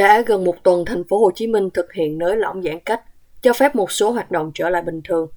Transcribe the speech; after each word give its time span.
Đã 0.00 0.20
gần 0.20 0.44
một 0.44 0.62
tuần 0.62 0.84
thành 0.84 1.04
phố 1.08 1.18
Hồ 1.18 1.30
Chí 1.34 1.46
Minh 1.46 1.70
thực 1.70 1.92
hiện 1.92 2.18
nới 2.18 2.36
lỏng 2.36 2.62
giãn 2.62 2.80
cách, 2.80 3.00
cho 3.42 3.52
phép 3.52 3.74
một 3.74 3.92
số 3.92 4.10
hoạt 4.10 4.30
động 4.30 4.50
trở 4.54 4.70
lại 4.70 4.82
bình 4.82 5.00
thường, 5.04 5.28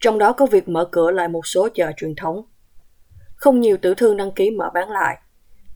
trong 0.00 0.18
đó 0.18 0.32
có 0.32 0.46
việc 0.46 0.68
mở 0.68 0.88
cửa 0.92 1.10
lại 1.10 1.28
một 1.28 1.46
số 1.46 1.68
chợ 1.74 1.92
truyền 1.96 2.14
thống. 2.14 2.42
Không 3.34 3.60
nhiều 3.60 3.76
tiểu 3.76 3.94
thương 3.94 4.16
đăng 4.16 4.32
ký 4.32 4.50
mở 4.50 4.70
bán 4.74 4.90
lại. 4.90 5.18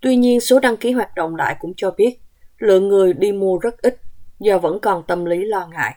Tuy 0.00 0.16
nhiên, 0.16 0.40
số 0.40 0.60
đăng 0.60 0.76
ký 0.76 0.92
hoạt 0.92 1.14
động 1.16 1.36
lại 1.36 1.56
cũng 1.60 1.72
cho 1.76 1.90
biết 1.90 2.18
lượng 2.58 2.88
người 2.88 3.12
đi 3.12 3.32
mua 3.32 3.58
rất 3.58 3.82
ít 3.82 3.96
do 4.40 4.58
vẫn 4.58 4.78
còn 4.80 5.02
tâm 5.06 5.24
lý 5.24 5.44
lo 5.44 5.68
ngại. 5.72 5.94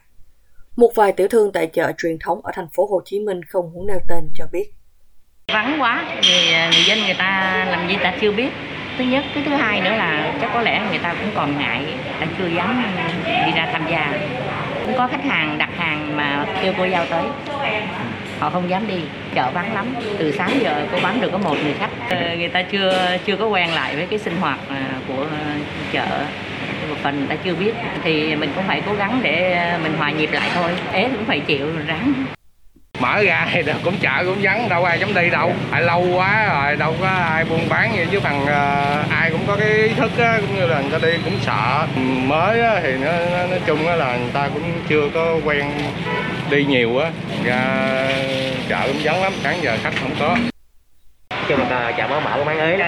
Một 0.75 0.91
vài 0.95 1.11
tiểu 1.11 1.27
thương 1.27 1.51
tại 1.51 1.67
chợ 1.67 1.91
truyền 1.97 2.17
thống 2.19 2.45
ở 2.45 2.51
thành 2.55 2.67
phố 2.73 2.85
Hồ 2.85 3.01
Chí 3.05 3.19
Minh 3.19 3.43
không 3.43 3.73
muốn 3.73 3.87
nêu 3.87 3.99
tên 4.09 4.29
cho 4.35 4.45
biết. 4.51 4.73
Vắng 5.47 5.77
quá, 5.81 6.19
thì 6.23 6.53
à, 6.53 6.71
người 6.73 6.83
dân 6.87 6.99
người 7.05 7.15
ta 7.17 7.65
làm 7.71 7.89
gì 7.89 7.95
ta 8.03 8.17
chưa 8.21 8.31
biết. 8.31 8.49
Thứ 8.97 9.03
nhất, 9.03 9.23
cái 9.33 9.43
thứ 9.45 9.55
hai 9.55 9.81
nữa 9.81 9.89
là 9.89 10.33
chắc 10.41 10.49
có 10.53 10.61
lẽ 10.61 10.81
người 10.89 10.97
ta 10.97 11.13
cũng 11.13 11.29
còn 11.35 11.57
ngại, 11.57 11.81
ta 12.19 12.25
chưa 12.37 12.47
dám 12.47 12.83
đi 13.45 13.51
ra 13.55 13.67
tham 13.73 13.81
gia. 13.89 14.13
Cũng 14.85 14.97
có 14.97 15.07
khách 15.07 15.23
hàng 15.23 15.57
đặt 15.57 15.69
hàng 15.77 16.17
mà 16.17 16.45
kêu 16.61 16.73
cô 16.77 16.85
giao 16.85 17.05
tới. 17.05 17.23
Họ 18.39 18.49
không 18.49 18.69
dám 18.69 18.87
đi 18.87 19.01
chợ 19.35 19.51
vắng 19.53 19.73
lắm. 19.73 19.85
Từ 20.17 20.31
sáng 20.31 20.49
giờ 20.61 20.85
cô 20.91 20.97
bán 21.03 21.21
được 21.21 21.29
có 21.31 21.37
một 21.37 21.55
người 21.63 21.73
khách. 21.79 21.89
Ờ, 22.09 22.35
người 22.37 22.47
ta 22.47 22.61
chưa 22.61 23.17
chưa 23.25 23.35
có 23.35 23.47
quen 23.47 23.73
lại 23.73 23.95
với 23.95 24.05
cái 24.05 24.19
sinh 24.19 24.37
hoạt 24.41 24.59
à, 24.69 24.85
của 25.07 25.25
chợ. 25.91 26.07
Một 26.89 26.95
phần 27.03 27.17
người 27.17 27.27
ta 27.27 27.35
chưa 27.35 27.55
biết. 27.55 27.73
Thì 28.03 28.35
mình 28.35 28.51
cũng 28.55 28.63
phải 28.67 28.81
cố 28.85 28.93
gắng 28.93 29.19
để 29.23 29.71
mình 29.83 29.93
hòa 29.97 30.11
nhịp 30.11 30.29
lại 30.31 30.49
thôi. 30.53 30.71
Ế 30.91 31.09
cũng 31.09 31.25
phải 31.25 31.39
chịu 31.39 31.67
ráng 31.87 32.13
mở 33.05 33.23
ra 33.23 33.47
thì 33.51 33.61
cũng 33.83 33.97
chợ 34.01 34.23
cũng 34.25 34.37
vắng 34.41 34.69
đâu 34.69 34.83
ai 34.83 34.99
dám 34.99 35.13
đi 35.13 35.29
đâu. 35.29 35.53
Tại 35.71 35.81
lâu 35.81 36.07
quá 36.15 36.47
rồi 36.53 36.75
đâu 36.75 36.95
có 37.01 37.07
ai 37.07 37.45
buôn 37.45 37.69
bán 37.69 37.91
vậy 37.95 38.07
chứ 38.11 38.19
bằng 38.19 38.43
uh, 38.43 39.11
ai 39.11 39.31
cũng 39.31 39.41
có 39.47 39.55
cái 39.59 39.69
ý 39.69 39.89
thức 39.89 40.11
á, 40.19 40.37
cũng 40.41 40.55
như 40.55 40.67
là 40.67 40.81
người 40.81 40.91
ta 40.91 41.07
đi 41.07 41.17
cũng 41.25 41.39
sợ. 41.41 41.87
Mới 42.25 42.61
á, 42.61 42.79
thì 42.83 42.97
nó, 42.97 43.11
nó 43.31 43.47
nói 43.47 43.59
chung 43.65 43.87
á 43.87 43.95
là 43.95 44.17
người 44.17 44.31
ta 44.33 44.49
cũng 44.53 44.63
chưa 44.87 45.09
có 45.13 45.35
quen 45.45 45.71
đi 46.49 46.65
nhiều 46.65 46.97
á. 46.97 47.09
Ra 47.43 47.63
chợ 48.69 48.87
cũng 48.87 49.01
vắng 49.03 49.23
lắm 49.23 49.33
sáng 49.43 49.57
giờ 49.61 49.77
khách 49.83 49.93
không 50.01 50.11
có. 50.19 50.37
Kêu 51.47 51.57
người 51.57 51.67
ta 51.69 51.91
chợ 51.97 52.07
mới 52.07 52.21
mở 52.21 52.43
bán 52.45 52.59
ế 52.59 52.77
đó. 52.77 52.85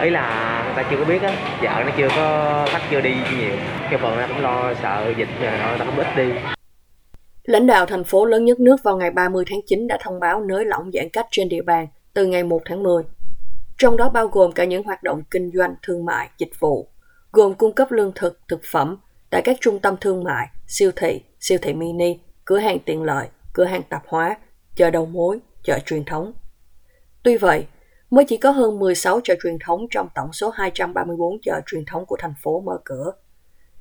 Ý 0.00 0.10
là 0.10 0.62
người 0.64 0.84
ta 0.84 0.90
chưa 0.90 0.96
có 0.96 1.04
biết 1.04 1.22
á 1.22 1.30
chợ 1.62 1.82
nó 1.86 1.92
chưa 1.96 2.08
có 2.16 2.66
khách 2.72 2.82
chưa 2.90 3.00
đi 3.00 3.14
nhiều. 3.38 3.56
Cái 3.90 3.98
phần 3.98 4.18
ra 4.18 4.26
cũng 4.26 4.40
lo 4.40 4.74
sợ 4.82 5.12
dịch 5.16 5.28
người 5.40 5.50
ta 5.78 5.84
cũng 5.84 5.98
ít 5.98 6.16
đi 6.16 6.24
Lãnh 7.44 7.66
đạo 7.66 7.86
thành 7.86 8.04
phố 8.04 8.24
lớn 8.24 8.44
nhất 8.44 8.60
nước 8.60 8.76
vào 8.82 8.96
ngày 8.96 9.10
30 9.10 9.44
tháng 9.50 9.60
9 9.66 9.86
đã 9.86 9.98
thông 10.00 10.20
báo 10.20 10.40
nới 10.40 10.64
lỏng 10.64 10.90
giãn 10.92 11.08
cách 11.12 11.26
trên 11.30 11.48
địa 11.48 11.62
bàn 11.62 11.86
từ 12.14 12.26
ngày 12.26 12.44
1 12.44 12.62
tháng 12.64 12.82
10. 12.82 13.02
Trong 13.78 13.96
đó 13.96 14.08
bao 14.08 14.28
gồm 14.28 14.52
cả 14.52 14.64
những 14.64 14.82
hoạt 14.82 15.02
động 15.02 15.22
kinh 15.30 15.50
doanh, 15.54 15.74
thương 15.82 16.04
mại, 16.04 16.30
dịch 16.38 16.60
vụ, 16.60 16.88
gồm 17.32 17.54
cung 17.54 17.72
cấp 17.72 17.92
lương 17.92 18.12
thực, 18.14 18.40
thực 18.48 18.60
phẩm 18.72 18.96
tại 19.30 19.42
các 19.44 19.56
trung 19.60 19.78
tâm 19.78 19.96
thương 20.00 20.24
mại, 20.24 20.48
siêu 20.66 20.90
thị, 20.96 21.20
siêu 21.40 21.58
thị 21.62 21.74
mini, 21.74 22.18
cửa 22.44 22.58
hàng 22.58 22.78
tiện 22.84 23.02
lợi, 23.02 23.28
cửa 23.52 23.64
hàng 23.64 23.82
tạp 23.88 24.02
hóa, 24.06 24.36
chợ 24.76 24.90
đầu 24.90 25.06
mối, 25.06 25.38
chợ 25.62 25.78
truyền 25.86 26.04
thống. 26.04 26.32
Tuy 27.22 27.36
vậy, 27.36 27.66
mới 28.10 28.24
chỉ 28.28 28.36
có 28.36 28.50
hơn 28.50 28.78
16 28.78 29.20
chợ 29.24 29.34
truyền 29.42 29.58
thống 29.64 29.86
trong 29.90 30.08
tổng 30.14 30.32
số 30.32 30.50
234 30.50 31.38
chợ 31.42 31.60
truyền 31.66 31.84
thống 31.84 32.06
của 32.06 32.16
thành 32.18 32.34
phố 32.42 32.60
mở 32.60 32.78
cửa. 32.84 33.12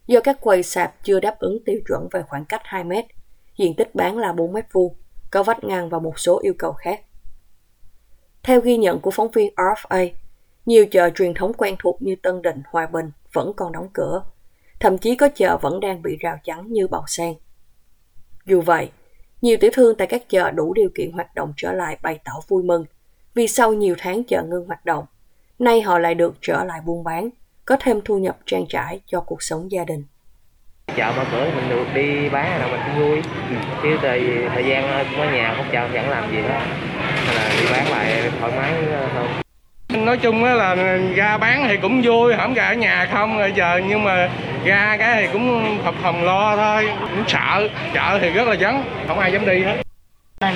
Do 0.07 0.19
các 0.19 0.41
quầy 0.41 0.63
sạp 0.63 1.03
chưa 1.03 1.19
đáp 1.19 1.35
ứng 1.39 1.63
tiêu 1.65 1.79
chuẩn 1.87 2.07
về 2.11 2.23
khoảng 2.27 2.45
cách 2.45 2.61
2 2.63 2.83
mét, 2.83 3.05
diện 3.57 3.75
tích 3.75 3.95
bán 3.95 4.17
là 4.17 4.33
4 4.33 4.53
mét 4.53 4.65
vuông, 4.71 4.95
có 5.31 5.43
vách 5.43 5.63
ngăn 5.63 5.89
và 5.89 5.99
một 5.99 6.19
số 6.19 6.39
yêu 6.43 6.53
cầu 6.57 6.73
khác. 6.73 7.01
Theo 8.43 8.61
ghi 8.61 8.77
nhận 8.77 8.99
của 8.99 9.11
phóng 9.11 9.31
viên 9.31 9.53
RFA, 9.55 10.09
nhiều 10.65 10.85
chợ 10.85 11.09
truyền 11.09 11.33
thống 11.33 11.53
quen 11.53 11.75
thuộc 11.79 12.01
như 12.01 12.15
Tân 12.15 12.41
Định, 12.41 12.61
Hòa 12.65 12.85
Bình 12.87 13.11
vẫn 13.33 13.53
còn 13.55 13.71
đóng 13.71 13.89
cửa. 13.93 14.23
Thậm 14.79 14.97
chí 14.97 15.15
có 15.15 15.29
chợ 15.35 15.57
vẫn 15.61 15.79
đang 15.79 16.01
bị 16.01 16.17
rào 16.19 16.37
chắn 16.43 16.73
như 16.73 16.87
Bào 16.87 17.03
Sen. 17.07 17.33
Dù 18.45 18.61
vậy, 18.61 18.89
nhiều 19.41 19.57
tiểu 19.57 19.71
thương 19.73 19.95
tại 19.97 20.07
các 20.07 20.29
chợ 20.29 20.51
đủ 20.51 20.73
điều 20.73 20.89
kiện 20.95 21.11
hoạt 21.11 21.35
động 21.35 21.53
trở 21.57 21.71
lại 21.71 21.97
bày 22.01 22.19
tỏ 22.25 22.31
vui 22.47 22.63
mừng 22.63 22.85
vì 23.33 23.47
sau 23.47 23.73
nhiều 23.73 23.95
tháng 23.97 24.23
chợ 24.23 24.43
ngưng 24.43 24.65
hoạt 24.67 24.85
động, 24.85 25.05
nay 25.59 25.81
họ 25.81 25.99
lại 25.99 26.15
được 26.15 26.35
trở 26.41 26.63
lại 26.63 26.81
buôn 26.85 27.03
bán, 27.03 27.29
có 27.65 27.77
thêm 27.79 28.01
thu 28.05 28.17
nhập 28.17 28.37
trang 28.45 28.65
trải 28.69 29.01
cho 29.05 29.21
cuộc 29.21 29.43
sống 29.43 29.71
gia 29.71 29.85
đình 29.85 30.05
chợ 30.95 31.13
mở 31.17 31.23
cửa 31.31 31.45
mình 31.55 31.69
được 31.69 31.85
đi 31.93 32.29
bán 32.29 32.59
là 32.59 32.67
mình 32.67 32.79
cũng 32.85 33.07
vui. 33.07 33.21
Chứ 33.83 33.97
thời 34.01 34.21
thời 34.53 34.65
gian 34.65 35.05
cũng 35.09 35.21
ở 35.21 35.31
nhà 35.31 35.53
không 35.57 35.65
chợ 35.71 35.87
chẳng 35.93 36.09
làm 36.09 36.31
gì 36.31 36.37
hết. 36.37 36.59
Nên 37.27 37.35
là 37.35 37.49
đi 37.59 37.65
bán 37.71 37.91
lại 37.91 38.31
thoải 38.39 38.51
mái 38.57 38.71
hơn. 39.15 39.27
Nói 40.05 40.17
chung 40.17 40.43
là 40.43 40.75
ra 41.15 41.37
bán 41.37 41.65
thì 41.67 41.77
cũng 41.77 42.01
vui 42.01 42.33
không 42.37 42.53
ra 42.53 42.67
ở 42.67 42.73
nhà 42.73 43.07
không 43.13 43.37
rồi 43.37 43.51
giờ 43.55 43.81
nhưng 43.87 44.03
mà 44.03 44.29
ra 44.65 44.97
cái 44.99 45.21
thì 45.21 45.27
cũng 45.33 45.77
phập 45.85 45.93
phòng 46.01 46.23
lo 46.23 46.55
thôi. 46.55 46.89
Cũng 46.99 47.23
sợ 47.27 47.67
chợ 47.93 48.17
thì 48.21 48.29
rất 48.29 48.47
là 48.47 48.55
vắng 48.59 48.83
không 49.07 49.19
ai 49.19 49.31
dám 49.31 49.45
đi 49.45 49.63
hết 49.63 49.82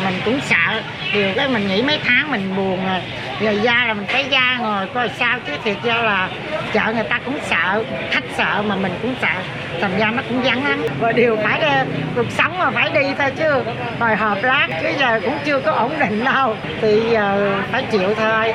mình 0.05 0.13
cũng 0.25 0.39
sợ. 0.41 0.81
Điều 1.13 1.29
cái 1.35 1.47
mình 1.47 1.67
nghĩ 1.67 1.81
mấy 1.81 1.99
tháng 2.05 2.31
mình 2.31 2.55
buồn 2.55 2.79
rồi. 2.85 2.99
Rồi 3.41 3.59
ra 3.63 3.85
là 3.87 3.93
mình 3.93 4.05
phải 4.07 4.25
ra 4.31 4.57
ngồi 4.61 4.87
coi 4.87 5.09
sao. 5.09 5.39
Chứ 5.47 5.53
thiệt 5.63 5.77
ra 5.83 5.95
là 5.95 6.29
chợ 6.73 6.93
người 6.93 7.03
ta 7.03 7.19
cũng 7.25 7.37
sợ. 7.45 7.83
Khách 8.11 8.23
sợ 8.37 8.63
mà 8.67 8.75
mình 8.75 8.91
cũng 9.01 9.15
sợ. 9.21 9.33
Thành 9.81 9.99
ra 9.99 10.11
nó 10.11 10.21
cũng 10.29 10.41
vắng 10.41 10.67
lắm. 10.67 10.83
Và 10.99 11.11
điều 11.11 11.37
phải 11.43 11.59
đi, 11.61 11.91
cuộc 12.15 12.31
sống 12.37 12.57
mà 12.59 12.71
phải 12.71 12.89
đi 12.89 13.01
thôi 13.17 13.31
chứ. 13.37 13.63
Hồi 13.99 14.15
hộp 14.15 14.43
lát 14.43 14.67
chứ 14.81 14.89
giờ 14.99 15.19
cũng 15.23 15.37
chưa 15.45 15.59
có 15.59 15.71
ổn 15.71 15.91
định 15.99 16.23
đâu. 16.23 16.55
Thì 16.81 17.01
giờ 17.11 17.55
phải 17.71 17.83
chịu 17.91 18.15
thôi. 18.15 18.53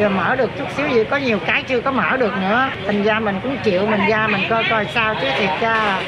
Giờ 0.00 0.08
mở 0.08 0.36
được 0.36 0.50
chút 0.58 0.66
xíu 0.76 0.88
gì 0.88 1.04
có 1.10 1.16
nhiều 1.16 1.38
cái 1.46 1.62
chưa 1.62 1.80
có 1.80 1.90
mở 1.90 2.16
được 2.16 2.32
nữa. 2.40 2.68
Thành 2.86 3.02
ra 3.02 3.20
mình 3.20 3.40
cũng 3.42 3.56
chịu 3.56 3.86
mình 3.86 4.00
ra 4.08 4.26
mình 4.26 4.42
coi 4.48 4.64
coi 4.70 4.86
sao. 4.94 5.14
Chứ 5.14 5.26
thiệt 5.38 5.50
ra 5.60 5.98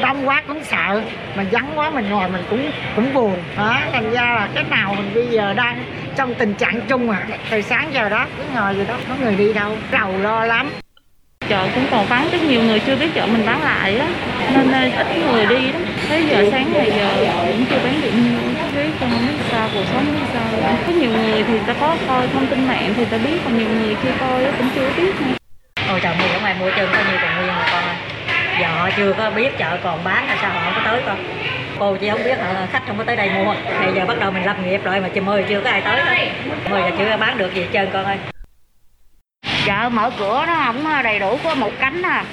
đông 0.00 0.28
quá 0.28 0.42
cũng 0.48 0.64
sợ. 0.64 1.02
Mà 1.34 1.44
vắng 1.50 1.70
quá 1.74 1.90
mình 1.90 2.10
ngồi 2.10 2.28
mình 2.28 2.44
cũng 2.50 2.70
cũng 2.96 3.14
buồn. 3.14 3.36
Đó 3.56 3.76
thành 3.92 4.03
ra 4.10 4.22
là 4.22 4.48
cái 4.54 4.64
nào 4.70 4.94
mình 4.94 5.10
bây 5.14 5.26
giờ 5.26 5.54
đang 5.54 5.84
trong 6.16 6.34
tình 6.34 6.54
trạng 6.54 6.80
chung 6.88 7.10
à. 7.10 7.26
Từ 7.50 7.62
sáng 7.62 7.90
giờ 7.94 8.08
đó 8.08 8.26
cứ 8.38 8.44
ngồi 8.54 8.74
gì 8.74 8.84
đó 8.88 8.94
có 9.08 9.14
người 9.22 9.34
đi 9.34 9.52
đâu 9.52 9.76
rầu 9.92 10.18
lo 10.18 10.44
lắm. 10.44 10.70
Chợ 11.48 11.68
cũng 11.74 11.86
còn 11.90 12.06
vắng 12.06 12.28
rất 12.32 12.42
nhiều 12.42 12.62
người 12.62 12.80
chưa 12.80 12.96
biết 12.96 13.08
chợ 13.14 13.26
mình 13.26 13.46
bán 13.46 13.62
lại 13.62 13.98
á. 13.98 14.06
Nên 14.54 14.92
ít 14.92 15.06
người 15.32 15.46
đi 15.46 15.72
đó 15.72 15.78
thấy 16.08 16.24
giờ 16.30 16.48
sáng 16.50 16.72
này 16.72 16.92
giờ 16.96 17.34
cũng 17.46 17.64
chưa 17.70 17.78
bán 17.84 18.00
được 18.02 18.10
nhiều. 18.14 18.38
Biết 18.76 18.90
không 19.00 19.10
biết 19.10 19.44
sao 19.50 19.68
cuộc 19.74 19.84
sống 19.92 20.04
biết 20.14 20.26
sao. 20.32 20.76
Có 20.86 20.92
nhiều 20.92 21.10
người 21.10 21.44
thì 21.48 21.58
ta 21.66 21.74
có 21.80 21.96
coi 22.08 22.28
thông 22.32 22.46
tin 22.46 22.66
mạng 22.66 22.94
thì 22.96 23.04
ta 23.04 23.18
biết 23.18 23.38
còn 23.44 23.58
nhiều 23.58 23.68
người 23.68 23.96
chưa 24.04 24.10
coi 24.20 24.44
cũng 24.58 24.68
chưa 24.74 24.90
biết 24.96 25.14
ôi 25.88 26.00
trời 26.02 26.14
mua 26.18 26.26
ở 26.34 26.40
ngoài 26.40 26.54
mua 26.60 26.70
chân 26.76 26.88
coi 26.92 27.04
như 27.04 27.18
còn 27.22 27.36
nguyên 27.36 27.48
mà 27.48 27.68
con 27.72 27.84
ơi 27.84 27.96
giờ 28.60 28.66
họ 28.66 28.90
chưa 28.96 29.12
có 29.12 29.30
biết 29.30 29.58
chợ 29.58 29.78
còn 29.82 30.04
bán 30.04 30.26
là 30.28 30.38
sao 30.40 30.50
họ 30.50 30.60
không 30.64 30.72
có 30.74 30.90
tới 30.90 31.02
con 31.06 31.16
cô 31.78 31.96
chỉ 32.00 32.10
không 32.10 32.24
biết 32.24 32.38
là 32.38 32.66
khách 32.72 32.82
không 32.86 32.98
có 32.98 33.04
tới 33.04 33.16
đây 33.16 33.30
mua. 33.30 33.54
Bây 33.80 33.94
giờ 33.94 34.04
bắt 34.06 34.16
đầu 34.20 34.30
mình 34.30 34.44
lập 34.44 34.56
nghiệp 34.64 34.80
rồi 34.84 35.00
mà 35.00 35.08
chừng 35.08 35.24
mười 35.24 35.42
chưa 35.42 35.60
có 35.60 35.70
ai 35.70 35.80
tới 35.80 36.00
hết 36.00 36.28
mười 36.70 36.82
giờ 36.82 36.90
chưa 36.98 37.16
bán 37.20 37.38
được 37.38 37.54
gì 37.54 37.66
trơn 37.72 37.88
con 37.92 38.04
ơi. 38.04 38.16
Chợ 39.66 39.88
mở 39.92 40.10
cửa 40.18 40.44
nó 40.46 40.54
không 40.54 40.84
đầy 41.04 41.18
đủ 41.18 41.38
có 41.44 41.54
một 41.54 41.70
cánh 41.80 42.02
à. 42.02 42.24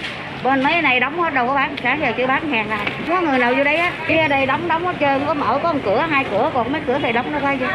Bên 0.43 0.63
mấy 0.63 0.81
này 0.81 0.99
đóng 0.99 1.19
hết 1.19 1.33
đâu 1.33 1.47
có 1.47 1.55
bán. 1.55 1.75
Sáng 1.83 1.99
giờ 2.01 2.11
chưa 2.17 2.27
bán 2.27 2.51
hàng 2.51 2.69
à. 2.69 2.85
Có 3.09 3.21
người 3.21 3.39
nào 3.39 3.53
vô 3.57 3.63
đây 3.63 3.75
á? 3.75 3.91
Kia 4.07 4.27
đây 4.29 4.45
đóng 4.45 4.67
đóng 4.67 4.85
hết 4.85 4.95
trơn 4.99 5.25
có 5.27 5.33
mở 5.33 5.59
có 5.63 5.73
một 5.73 5.79
cửa 5.85 6.05
hai 6.09 6.25
cửa 6.31 6.51
còn 6.53 6.71
mấy 6.71 6.81
cửa 6.87 6.99
thì 7.03 7.11
đóng 7.11 7.31
nó 7.31 7.39
coi 7.39 7.57
chứ. 7.57 7.65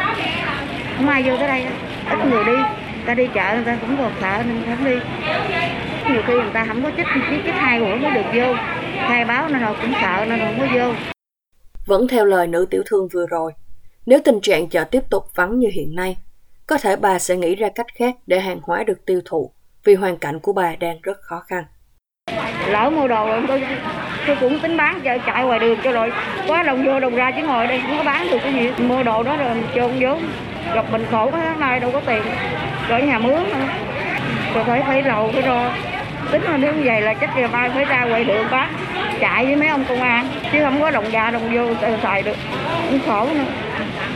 Không 0.97 1.09
ai 1.09 1.23
vô 1.23 1.37
tới 1.37 1.47
đây 1.47 1.65
ít 2.09 2.19
người 2.25 2.43
đi. 2.45 2.53
Ta 3.05 3.13
đi 3.13 3.27
chợ 3.33 3.53
người 3.55 3.65
ta 3.65 3.77
cũng 3.81 3.97
còn 3.97 4.11
sợ 4.21 4.43
nên 4.45 4.63
không 4.65 4.85
đi. 4.85 4.95
Nhiều 6.11 6.21
khi 6.27 6.33
người 6.33 6.51
ta 6.53 6.65
không 6.67 6.83
có 6.83 6.91
chích 6.97 7.07
chích, 7.13 7.43
chích 7.45 7.55
hai 7.55 7.79
bữa 7.79 7.95
mới 7.95 8.11
được 8.11 8.25
vô. 8.33 8.55
Khai 9.07 9.25
báo 9.25 9.47
nên 9.47 9.61
họ 9.61 9.73
cũng 9.81 9.93
sợ 10.01 10.25
nên 10.29 10.39
không 10.39 10.59
có 10.59 10.65
vô 10.73 10.93
vẫn 11.87 12.07
theo 12.07 12.25
lời 12.25 12.47
nữ 12.47 12.65
tiểu 12.69 12.83
thương 12.85 13.07
vừa 13.07 13.25
rồi, 13.25 13.51
nếu 14.05 14.19
tình 14.25 14.41
trạng 14.41 14.69
chợ 14.69 14.83
tiếp 14.83 15.03
tục 15.09 15.23
vắng 15.35 15.59
như 15.59 15.67
hiện 15.73 15.95
nay, 15.95 16.17
có 16.67 16.77
thể 16.77 16.95
bà 16.95 17.19
sẽ 17.19 17.35
nghĩ 17.35 17.55
ra 17.55 17.69
cách 17.75 17.87
khác 17.95 18.15
để 18.27 18.39
hàng 18.39 18.59
hóa 18.63 18.83
được 18.83 19.05
tiêu 19.05 19.21
thụ 19.25 19.51
vì 19.83 19.95
hoàn 19.95 20.17
cảnh 20.17 20.39
của 20.39 20.53
bà 20.53 20.75
đang 20.75 20.97
rất 21.03 21.17
khó 21.21 21.39
khăn. 21.47 21.63
Lỡ 22.67 22.89
mua 22.89 23.07
đồ 23.07 23.27
rồi 23.27 23.43
tôi, 23.47 23.63
tôi 24.27 24.35
cũng 24.39 24.59
tính 24.59 24.77
bán 24.77 25.01
chợ 25.03 25.17
chạy 25.25 25.43
ngoài 25.43 25.59
đường 25.59 25.77
cho 25.83 25.91
rồi 25.91 26.11
quá 26.47 26.63
đồng 26.63 26.85
vô 26.85 26.99
đồng 26.99 27.15
ra 27.15 27.31
chứ 27.31 27.47
ngồi 27.47 27.67
đây 27.67 27.81
không 27.87 27.97
có 27.97 28.03
bán 28.03 28.27
được 28.31 28.37
cái 28.43 28.53
gì. 28.53 28.83
Mua 28.83 29.03
đồ 29.03 29.23
đó 29.23 29.37
rồi 29.37 29.63
chôn 29.75 29.91
vốn 29.99 30.23
gặp 30.73 30.85
mình 30.91 31.05
khổ 31.11 31.31
cái 31.31 31.41
tháng 31.41 31.59
nay 31.59 31.79
đâu 31.79 31.91
có 31.91 32.01
tiền. 32.05 32.21
Rồi 32.89 33.01
nhà 33.01 33.19
mướn 33.19 33.43
nữa. 33.43 33.67
Rồi 34.53 34.63
phải 34.63 34.83
phải 34.87 35.03
lầu 35.03 35.29
cái 35.33 35.41
rồi. 35.41 35.71
tính 36.31 36.41
là 36.41 36.57
nếu 36.57 36.73
như 36.73 36.81
vậy 36.85 37.01
là 37.01 37.13
chắc 37.13 37.29
ngày 37.35 37.47
mai 37.47 37.69
phải 37.69 37.85
ra 37.85 38.05
ngoài 38.05 38.23
đường 38.23 38.45
bán 38.51 38.73
chạy 39.19 39.45
với 39.45 39.55
mấy 39.55 39.67
ông 39.67 39.85
công 39.89 40.01
an 40.01 40.27
chứ 40.51 40.59
không 40.63 40.81
có 40.81 40.91
đồng 40.91 41.11
ra 41.11 41.31
đồng 41.31 41.55
vô 41.55 41.89
xài 42.03 42.23
được. 42.23 42.35
Cũng 42.89 42.99
khổ 43.05 43.29
nữa. 43.33 43.45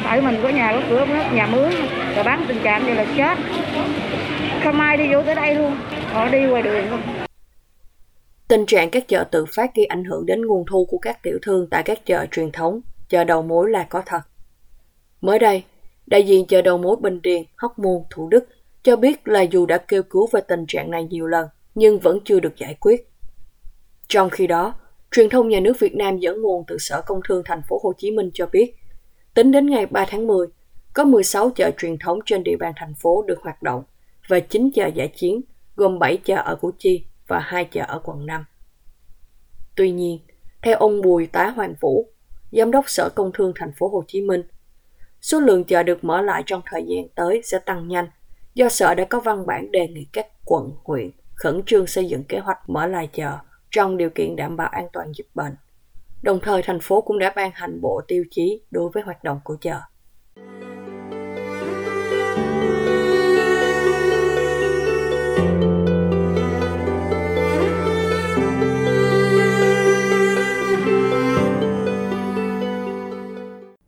Tại 0.04 0.22
mình 0.22 0.40
có 0.44 0.50
nhà 0.50 0.72
có 0.74 0.82
cửa 0.90 1.06
có 1.10 1.36
nhà 1.36 1.48
mướn 1.48 1.72
rồi 2.16 2.24
bán 2.24 2.46
tình 2.48 2.60
trạng 2.64 2.86
như 2.86 2.94
là 2.94 3.06
chết. 3.18 3.38
Không 4.64 4.80
ai 4.80 4.98
đi 4.98 5.14
vô 5.14 5.24
tới 5.24 5.36
đây 5.36 5.56
luôn. 5.56 5.76
Họ 6.12 6.28
đi 6.28 6.40
ngoài 6.40 6.62
đường 6.62 6.90
luôn. 6.90 7.02
Tình 8.48 8.66
trạng 8.66 8.90
các 8.90 9.08
chợ 9.08 9.24
tự 9.32 9.46
phát 9.56 9.76
gây 9.76 9.86
ảnh 9.86 10.04
hưởng 10.04 10.26
đến 10.26 10.46
nguồn 10.46 10.66
thu 10.72 10.86
của 10.86 10.98
các 10.98 11.24
tiểu 11.24 11.40
thương 11.42 11.68
tại 11.70 11.84
các 11.84 12.06
chợ 12.06 12.26
truyền 12.32 12.52
thống, 12.52 12.82
chợ 13.10 13.24
đầu 13.24 13.42
mối 13.42 13.70
là 13.70 13.84
có 13.84 14.04
thật. 14.06 14.22
Mới 15.22 15.40
đây, 15.40 15.64
đại 16.08 16.24
diện 16.24 16.46
chợ 16.48 16.62
đầu 16.62 16.78
mối 16.78 16.96
Bình 17.02 17.20
Điền, 17.24 17.44
Hóc 17.58 17.80
Môn, 17.80 18.04
Thủ 18.10 18.30
Đức 18.30 18.48
cho 18.84 18.96
biết 18.96 19.28
là 19.28 19.42
dù 19.42 19.66
đã 19.66 19.78
kêu 19.78 20.04
cứu 20.04 20.30
về 20.34 20.42
tình 20.48 20.66
trạng 20.68 20.92
này 20.92 21.04
nhiều 21.04 21.28
lần, 21.28 21.48
nhưng 21.76 22.00
vẫn 22.00 22.20
chưa 22.26 22.40
được 22.40 22.58
giải 22.58 22.76
quyết. 22.80 23.08
Trong 24.08 24.30
khi 24.30 24.48
đó, 24.48 24.74
truyền 25.12 25.30
thông 25.30 25.50
nhà 25.50 25.60
nước 25.60 25.80
Việt 25.80 25.96
Nam 25.96 26.18
dẫn 26.18 26.42
nguồn 26.42 26.64
từ 26.68 26.78
Sở 26.78 27.02
Công 27.02 27.20
Thương 27.28 27.42
thành 27.46 27.62
phố 27.70 27.80
Hồ 27.84 27.94
Chí 27.98 28.12
Minh 28.12 28.32
cho 28.34 28.46
biết, 28.46 28.76
tính 29.34 29.52
đến 29.52 29.70
ngày 29.70 29.86
3 29.86 30.06
tháng 30.10 30.28
10, 30.28 30.48
có 30.94 31.04
16 31.04 31.50
chợ 31.50 31.72
truyền 31.78 31.98
thống 31.98 32.20
trên 32.26 32.44
địa 32.44 32.56
bàn 32.60 32.74
thành 32.76 32.94
phố 32.94 33.24
được 33.28 33.40
hoạt 33.42 33.64
động 33.64 33.84
và 34.28 34.40
9 34.40 34.70
chợ 34.76 34.88
giải 34.88 35.08
chiến, 35.08 35.42
gồm 35.76 36.00
7 36.00 36.18
chợ 36.18 36.36
ở 36.36 36.56
Củ 36.56 36.72
Chi 36.78 37.06
và 37.28 37.40
2 37.40 37.66
chợ 37.66 37.84
ở 37.88 38.02
quận 38.04 38.26
5. 38.26 38.46
Tuy 39.76 39.92
nhiên, 39.92 40.20
theo 40.62 40.78
ông 40.78 41.02
Bùi 41.02 41.28
Tá 41.28 41.50
Hoàng 41.56 41.74
Vũ, 41.80 42.08
Giám 42.52 42.72
đốc 42.72 42.90
Sở 42.90 43.10
Công 43.16 43.32
Thương 43.34 43.52
thành 43.56 43.72
phố 43.78 43.88
Hồ 43.88 44.04
Chí 44.08 44.22
Minh, 44.22 44.44
số 45.22 45.40
lượng 45.40 45.64
chợ 45.64 45.84
được 45.84 46.04
mở 46.04 46.22
lại 46.22 46.44
trong 46.46 46.62
thời 46.66 46.84
gian 46.88 47.10
tới 47.16 47.42
sẽ 47.44 47.60
tăng 47.60 47.88
nhanh 47.88 48.08
do 48.54 48.70
Sở 48.70 48.96
đã 48.96 49.06
có 49.06 49.20
văn 49.20 49.46
bản 49.46 49.72
đề 49.72 49.88
nghị 49.88 50.08
các 50.14 50.28
quận, 50.46 50.72
huyện 50.84 51.12
khẩn 51.34 51.64
trương 51.66 51.88
xây 51.88 52.06
dựng 52.06 52.24
kế 52.24 52.40
hoạch 52.40 52.70
mở 52.70 52.88
lại 52.88 53.10
chợ 53.14 53.38
trong 53.72 53.98
điều 53.98 54.10
kiện 54.10 54.36
đảm 54.36 54.58
bảo 54.58 54.68
an 54.68 54.88
toàn 54.94 55.12
dịch 55.16 55.30
bệnh. 55.36 55.56
Đồng 56.24 56.40
thời, 56.42 56.62
thành 56.62 56.80
phố 56.82 57.02
cũng 57.02 57.20
đã 57.20 57.34
ban 57.36 57.52
hành 57.54 57.82
bộ 57.82 58.02
tiêu 58.08 58.24
chí 58.32 58.62
đối 58.72 58.90
với 58.94 59.04
hoạt 59.04 59.24
động 59.24 59.40
của 59.44 59.58
chợ. 59.62 59.80